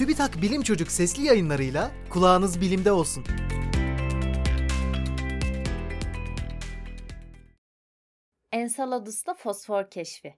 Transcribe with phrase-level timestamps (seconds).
[0.00, 3.24] TÜBİTAK Bilim Çocuk sesli yayınlarıyla kulağınız bilimde olsun.
[8.52, 10.34] Enceladus'ta fosfor keşfi.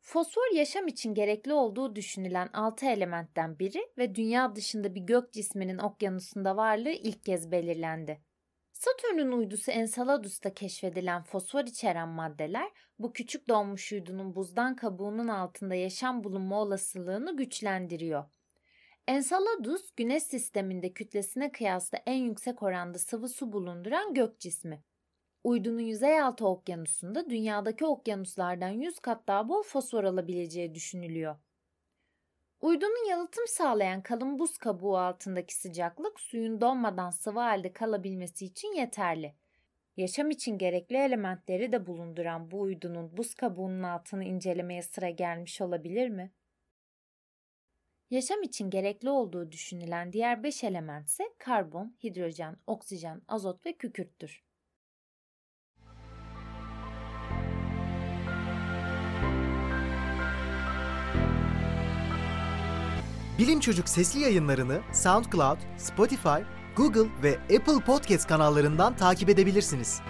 [0.00, 5.78] Fosfor yaşam için gerekli olduğu düşünülen 6 elementten biri ve dünya dışında bir gök cisminin
[5.78, 8.22] okyanusunda varlığı ilk kez belirlendi.
[8.72, 16.24] Satürn'ün uydusu Enceladus'ta keşfedilen fosfor içeren maddeler bu küçük donmuş uydunun buzdan kabuğunun altında yaşam
[16.24, 18.24] bulunma olasılığını güçlendiriyor.
[19.08, 24.82] Enceladus, Güneş sisteminde kütlesine kıyasla en yüksek oranda sıvı su bulunduran gök cismi.
[25.44, 31.36] Uydunun yüzeyaltı okyanusunda dünyadaki okyanuslardan 100 kat daha bol fosfor alabileceği düşünülüyor.
[32.60, 39.34] Uydunun yalıtım sağlayan kalın buz kabuğu altındaki sıcaklık suyun donmadan sıvı halde kalabilmesi için yeterli.
[39.96, 46.08] Yaşam için gerekli elementleri de bulunduran bu uydunun buz kabuğunun altını incelemeye sıra gelmiş olabilir
[46.08, 46.32] mi?
[48.10, 54.42] Yaşam için gerekli olduğu düşünülen diğer 5 element ise karbon, hidrojen, oksijen, azot ve kükürttür.
[63.38, 66.42] Bilim Çocuk sesli yayınlarını SoundCloud, Spotify,
[66.76, 70.00] Google ve Apple Podcast kanallarından takip edebilirsiniz.